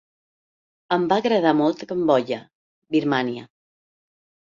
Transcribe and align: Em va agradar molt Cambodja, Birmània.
Em 0.95 1.03
va 1.11 1.19
agradar 1.21 1.51
molt 1.59 1.83
Cambodja, 1.91 2.39
Birmània. 2.97 3.45